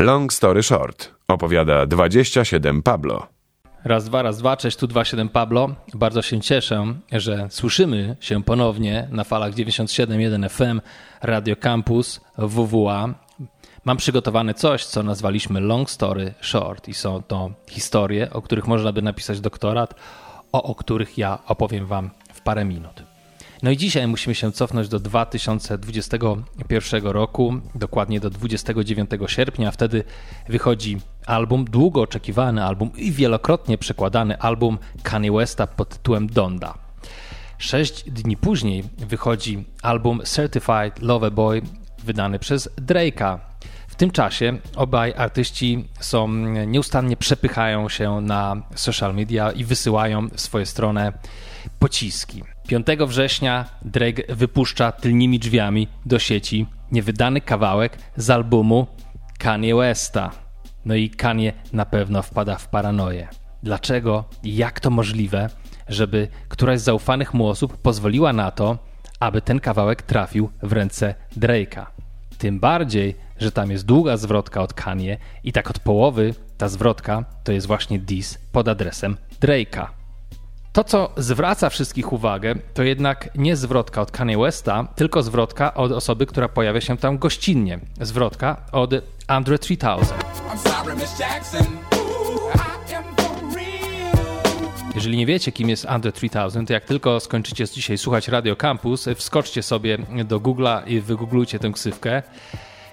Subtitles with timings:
[0.00, 3.26] Long story short, opowiada 27 Pablo.
[3.84, 5.74] Raz, dwa, raz, dwa, cześć, tu 27 Pablo.
[5.94, 10.80] Bardzo się cieszę, że słyszymy się ponownie na falach 97.1 FM
[11.22, 13.14] Radio Campus WWA.
[13.84, 18.92] Mam przygotowane coś, co nazwaliśmy Long Story Short i są to historie, o których można
[18.92, 19.94] by napisać doktorat,
[20.52, 23.09] o, o których ja opowiem wam w parę minut.
[23.62, 29.70] No i dzisiaj musimy się cofnąć do 2021 roku, dokładnie do 29 sierpnia.
[29.70, 30.04] Wtedy
[30.48, 36.74] wychodzi album, długo oczekiwany album i wielokrotnie przekładany album Kanye Westa pod tytułem Donda.
[37.58, 41.62] Sześć dni później wychodzi album Certified Lover Boy,
[42.04, 43.38] wydany przez Drake'a.
[43.88, 46.28] W tym czasie obaj artyści są
[46.66, 51.12] nieustannie przepychają się na social media i wysyłają w swoją stronę
[51.78, 52.42] pociski.
[52.70, 58.86] 5 września Drake wypuszcza tylnymi drzwiami do sieci niewydany kawałek z albumu
[59.38, 60.30] Kanye Westa.
[60.84, 63.28] No i Kanye na pewno wpada w paranoję.
[63.62, 65.48] Dlaczego i jak to możliwe,
[65.88, 68.78] żeby któraś z zaufanych mu osób pozwoliła na to,
[69.20, 71.86] aby ten kawałek trafił w ręce Drake'a?
[72.38, 77.24] Tym bardziej, że tam jest długa zwrotka od Kanye i tak od połowy ta zwrotka
[77.44, 79.99] to jest właśnie diss pod adresem Drake'a.
[80.72, 85.92] To, co zwraca wszystkich uwagę, to jednak nie zwrotka od Kanye Westa, tylko zwrotka od
[85.92, 87.80] osoby, która pojawia się tam gościnnie.
[88.00, 88.90] Zwrotka od
[89.26, 90.14] Andre 3000.
[94.94, 99.08] Jeżeli nie wiecie, kim jest Andre 3000, to jak tylko skończycie dzisiaj słuchać Radio Campus,
[99.16, 102.22] wskoczcie sobie do Google'a i wygooglujcie tę ksywkę.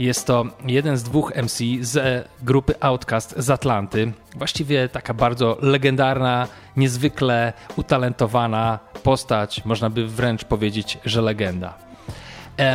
[0.00, 4.12] Jest to jeden z dwóch MC z grupy Outcast z Atlanty.
[4.36, 11.89] Właściwie taka bardzo legendarna, niezwykle utalentowana postać, można by wręcz powiedzieć, że legenda.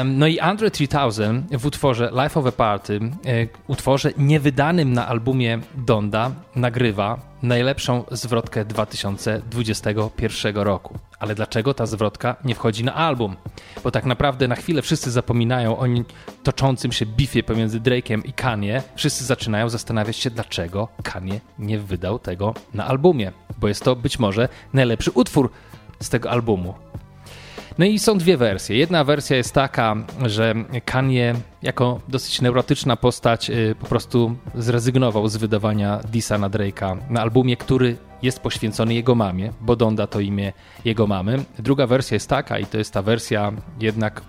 [0.05, 5.59] No i Andre 3000 w utworze Life of a Party, e, utworze niewydanym na albumie
[5.75, 10.99] Donda, nagrywa najlepszą zwrotkę 2021 roku.
[11.19, 13.35] Ale dlaczego ta zwrotka nie wchodzi na album?
[13.83, 15.85] Bo tak naprawdę na chwilę wszyscy zapominają o
[16.43, 18.83] toczącym się bifie pomiędzy Drake'em i Kanye.
[18.95, 23.31] Wszyscy zaczynają zastanawiać się, dlaczego Kanye nie wydał tego na albumie.
[23.57, 25.51] Bo jest to być może najlepszy utwór
[25.99, 26.73] z tego albumu.
[27.77, 28.77] No i są dwie wersje.
[28.77, 30.53] Jedna wersja jest taka, że
[30.85, 37.21] Kanye jako dosyć neurotyczna postać y, po prostu zrezygnował z wydawania Disa na Drake'a na
[37.21, 40.53] albumie, który jest poświęcony jego mamie, bo Donda to imię
[40.85, 41.43] jego mamy.
[41.59, 44.21] Druga wersja jest taka i to jest ta wersja jednak,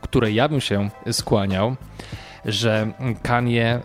[0.00, 1.76] której ja bym się skłaniał,
[2.46, 2.92] że
[3.22, 3.80] Kanye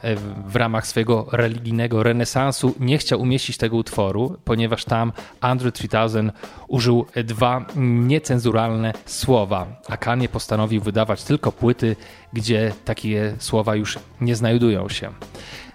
[0.46, 5.12] w ramach swojego religijnego renesansu nie chciał umieścić tego utworu, ponieważ tam
[5.42, 6.32] Andrew 3000
[6.68, 11.96] użył dwa niecenzuralne słowa, a Kanye postanowił wydawać tylko płyty,
[12.34, 15.10] gdzie takie słowa już nie znajdują się.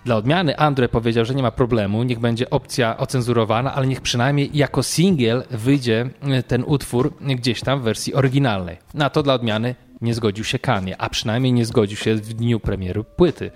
[0.04, 4.50] Dla odmiany Andre powiedział, że nie ma problemu, niech będzie opcja ocenzurowana, ale niech przynajmniej
[4.54, 6.10] jako singiel wyjdzie
[6.46, 8.76] ten utwór gdzieś tam w wersji oryginalnej.
[8.94, 12.60] Na to dla odmiany nie zgodził się Kanye, a przynajmniej nie zgodził się w dniu
[12.60, 13.50] premiery płyty,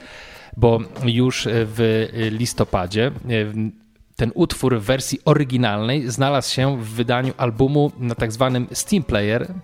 [0.57, 3.11] bo już w listopadzie e,
[4.17, 9.55] ten utwór w wersji oryginalnej znalazł się w wydaniu albumu na tak zwanym Steam Player.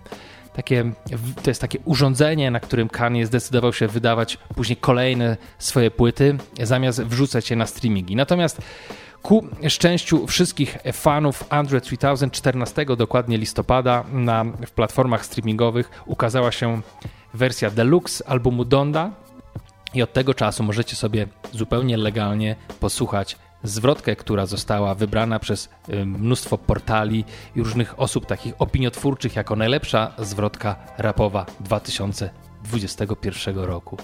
[0.53, 0.91] Takie,
[1.43, 7.03] to jest takie urządzenie, na którym Kanye zdecydował się wydawać później kolejne swoje płyty, zamiast
[7.03, 8.15] wrzucać je na streamingi.
[8.15, 8.61] Natomiast
[9.21, 16.81] Ku szczęściu wszystkich fanów Android 3014 dokładnie listopada na, w platformach streamingowych ukazała się
[17.33, 19.11] wersja deluxe albumu Donda
[19.93, 26.05] i od tego czasu możecie sobie zupełnie legalnie posłuchać zwrotkę, która została wybrana przez y,
[26.05, 33.97] mnóstwo portali i różnych osób takich opiniotwórczych jako najlepsza zwrotka rapowa 2021 roku.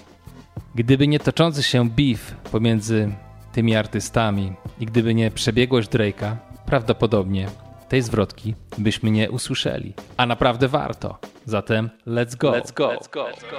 [0.76, 3.12] Gdyby nie toczący się beef pomiędzy
[3.54, 7.48] tymi artystami i gdyby nie przebiegłość Drake'a, prawdopodobnie
[7.90, 9.94] tej zwrotki byśmy nie usłyszeli.
[10.18, 11.18] A naprawdę warto.
[11.46, 12.52] Zatem let's go.
[12.52, 12.88] Let's go.
[12.88, 13.26] Let's go.
[13.26, 13.58] Let's go.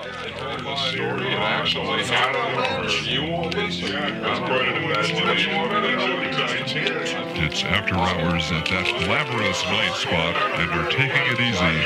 [7.47, 11.77] It's after hours at that glamorous night spot, and we're taking it easy,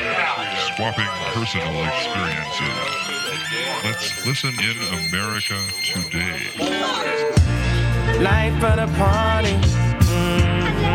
[0.75, 3.09] swapping personal experiences.
[3.83, 5.57] Let's listen in America
[5.93, 7.68] today.
[8.21, 9.55] Life of the party.
[10.11, 10.89] Mm-hmm.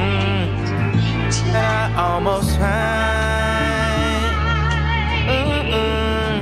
[1.48, 4.34] And I almost cried.
[5.26, 6.40] Mm-mm.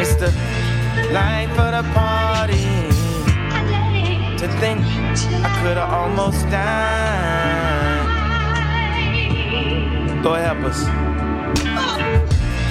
[0.00, 0.30] It's the
[1.12, 2.64] life of the party.
[4.38, 8.04] To think I could have almost died.
[10.22, 10.86] Go help us.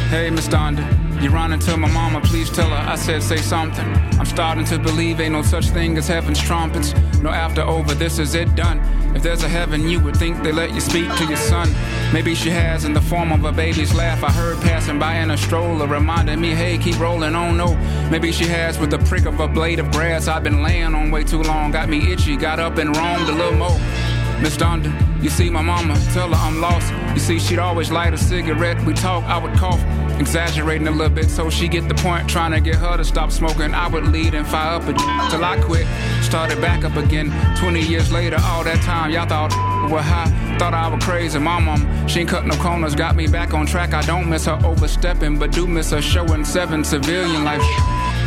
[0.09, 1.02] Hey, Miss Donda.
[1.23, 3.85] You running to my mama, please tell her I said say something.
[4.19, 6.93] I'm starting to believe ain't no such thing as heaven's trumpets.
[7.21, 8.81] No after over, this is it done.
[9.15, 11.73] If there's a heaven, you would think they let you speak to your son.
[12.11, 14.21] Maybe she has in the form of a baby's laugh.
[14.21, 17.55] I heard passing by in a stroller, reminding me, hey, keep rolling on.
[17.55, 17.73] No,
[18.11, 20.27] maybe she has with the prick of a blade of grass.
[20.27, 23.31] I've been laying on way too long, got me itchy, got up and roamed a
[23.31, 23.79] little more.
[24.41, 24.91] Miss Donda,
[25.23, 26.91] you see my mama, tell her I'm lost.
[27.13, 28.83] You see, she'd always light a cigarette.
[28.83, 29.79] We talk, I would cough,
[30.23, 32.29] exaggerating a little bit so she get the point.
[32.29, 33.73] Trying to get her to stop smoking.
[33.73, 34.93] I would lead and fire up a
[35.29, 35.85] till I quit.
[36.23, 37.31] Started back up again.
[37.57, 39.51] 20 years later, all that time, y'all thought
[39.91, 40.31] were high.
[40.57, 41.39] Thought I was crazy.
[41.39, 43.93] My mom, she ain't cut no corners, got me back on track.
[43.93, 47.61] I don't miss her overstepping, but do miss her showing seven civilian life.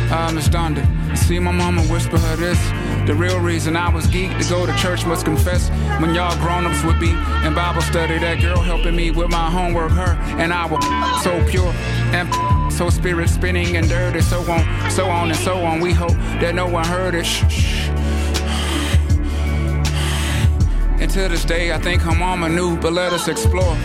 [0.09, 0.85] Ah, uh, Miss Donda,
[1.17, 2.59] see my mama whisper her this.
[3.07, 5.69] The real reason I was geeked to go to church must confess.
[5.99, 7.09] When y'all grown-ups would be
[7.45, 10.81] in Bible study, that girl helping me with my homework, her and I were
[11.23, 11.73] so pure
[12.15, 15.81] and so spirit spinning and dirty, so on, so on and so on.
[15.81, 17.25] We hope that no one heard it.
[17.25, 17.89] Shh, shh.
[20.99, 23.75] And to this day, I think her mama knew, but let us explore.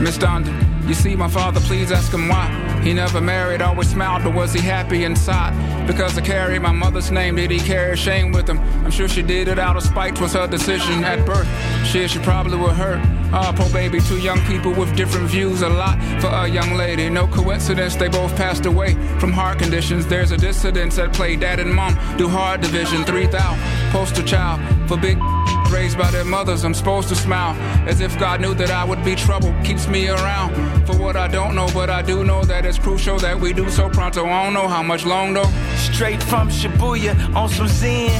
[0.00, 0.52] Miss Donda,
[0.88, 2.65] you see my father, please ask him why.
[2.86, 5.52] He never married, always smiled, but was he happy inside?
[5.88, 8.60] Because I carry my mother's name, did he carry shame with him?
[8.84, 11.48] I'm sure she did it out of spite, was her decision at birth.
[11.84, 13.15] Shit, she probably would hurt.
[13.32, 17.10] Oh, poor baby, two young people with different views, a lot for a young lady.
[17.10, 20.06] No coincidence, they both passed away from heart conditions.
[20.06, 21.36] There's a dissidence at play.
[21.36, 25.18] Dad and mom do hard division, 3,000 poster child for big
[25.70, 26.64] raised by their mothers.
[26.64, 27.54] I'm supposed to smile
[27.88, 29.54] as if God knew that I would be trouble.
[29.64, 33.18] Keeps me around for what I don't know, but I do know that it's crucial
[33.18, 34.24] that we do so pronto.
[34.26, 35.50] I don't know how much long though.
[35.76, 38.10] Straight from Shibuya on some Zen.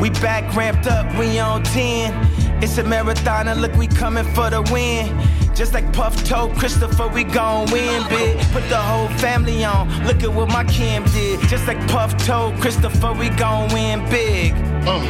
[0.00, 2.49] We back ramped up, we on 10.
[2.62, 5.18] It's a marathon and look, we coming for the win.
[5.54, 8.38] Just like Puff told Christopher, we gon' win big.
[8.52, 9.88] Put the whole family on.
[10.06, 11.40] Look at what my Kim did.
[11.48, 14.52] Just like Puff told Christopher, we gon' win big.
[14.86, 15.00] Uh.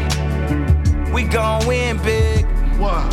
[1.13, 2.47] We gon' win big.
[2.79, 3.13] What?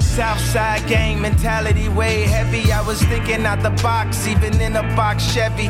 [0.00, 2.70] Southside gang mentality way heavy.
[2.70, 5.68] I was thinking out the box, even in a box Chevy.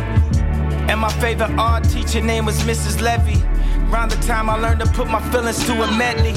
[0.89, 3.01] And my favorite art teacher name was Mrs.
[3.01, 3.43] Levy.
[3.91, 6.35] Around the time I learned to put my feelings to a medley.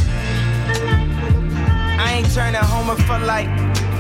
[2.00, 3.50] I ain't turning homer for like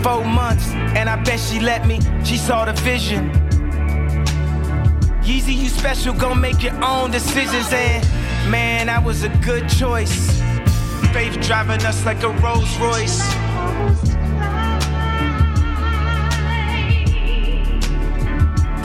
[0.03, 1.99] four months, and I bet she let me.
[2.23, 3.31] She saw the vision.
[5.23, 8.05] Yeezy, you special, gon' make your own decisions, and
[8.49, 10.39] Man, that was a good choice.
[11.11, 13.19] Faith driving us like a Rolls Royce.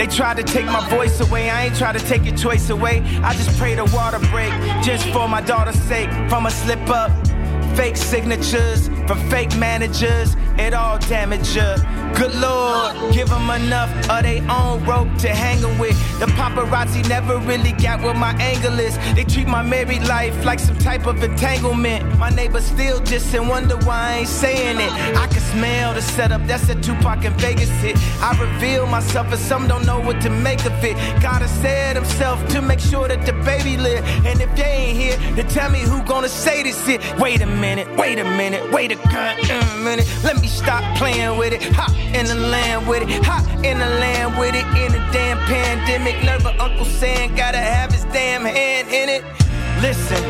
[0.02, 1.49] They tried to take my voice away.
[1.49, 3.02] I ain't try to take your choice away.
[3.22, 4.50] I just pray the water break
[4.82, 6.10] just for my daughter's sake.
[6.28, 7.12] From a slip up,
[7.76, 11.75] fake signatures from fake managers, it all damage you.
[12.14, 15.96] Good Lord, give them enough of their own rope to hang them with.
[16.20, 18.96] The paparazzi never really got what my angle is.
[19.14, 22.19] They treat my married life like some type of entanglement.
[22.19, 24.93] My neighbors still just and wonder why I ain't saying it.
[25.16, 27.96] I can smell the setup, that's a Tupac in Vegas hit.
[28.20, 30.96] I reveal myself and some don't know what to make of it.
[31.22, 34.04] Gotta said himself to make sure that the baby live.
[34.26, 37.00] And if they ain't here, then tell me who gonna say this shit.
[37.19, 40.06] Wait a minute, wait a minute, wait a goddamn minute.
[40.22, 41.62] Let me stop playing with it.
[41.74, 43.08] Hop in the land with it.
[43.24, 44.66] Hop in the land with it.
[44.76, 46.22] In the damn pandemic.
[46.24, 49.22] Never Uncle Sam gotta have his damn hand in it.
[49.80, 50.22] Listen,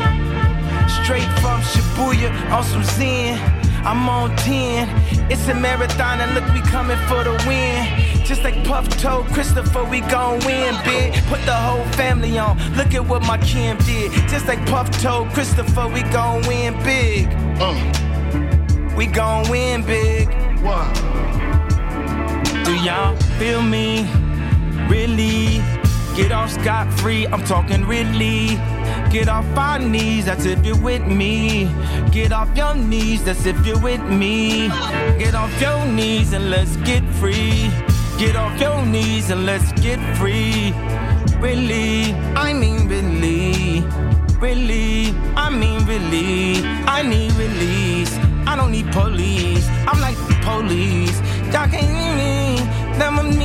[1.03, 3.37] straight from Shibuya on some Zen.
[3.85, 4.87] I'm on 10.
[5.29, 7.85] It's a marathon and look, we coming for the win.
[8.23, 11.13] Just like Puff told Christopher, we gon' win big.
[11.25, 12.57] Put the whole family on.
[12.77, 14.11] Look at what my Kim did.
[14.29, 17.27] Just like Puff told Christopher, we gon' win big.
[17.59, 18.12] Uh.
[18.95, 20.27] We gon' win big.
[20.61, 20.93] What?
[22.63, 24.07] Do y'all feel me?
[24.87, 25.61] Really?
[26.15, 28.49] Get off scot free, I'm talking really.
[29.09, 31.65] Get off our knees, that's if you're with me.
[32.11, 34.67] Get off your knees, that's if you're with me.
[35.17, 37.71] Get off your knees and let's get free.
[38.19, 40.71] Get off your knees and let's get free.
[41.39, 43.81] Really, I mean really.
[44.39, 46.63] Really, I mean really.
[46.85, 48.32] I need release.
[48.45, 49.67] I don't need police.
[49.87, 51.19] I'm like the police.
[51.53, 52.59] Y'all can't hear me.
[52.97, 53.37] Them with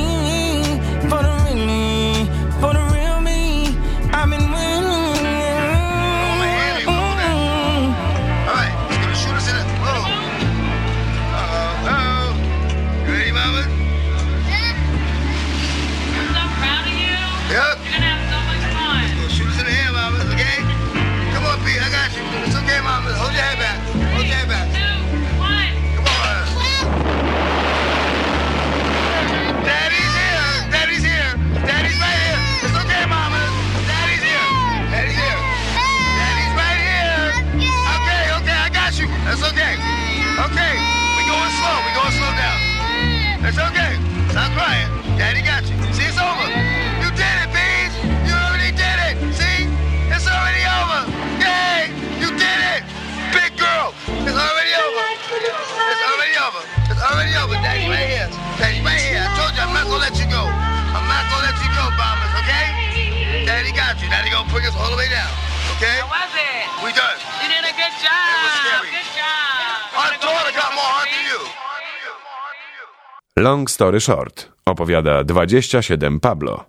[64.69, 65.33] Us all the way down.
[65.77, 65.97] Okay?
[65.97, 66.65] How was it?
[66.85, 67.17] We done.
[67.41, 68.29] You did a good job.
[68.29, 68.89] It was scary.
[68.93, 69.97] Good job.
[69.97, 71.41] Our daughter got more heart than you.
[73.43, 74.49] Long story short.
[74.67, 76.67] Opowiada 27 Pablo.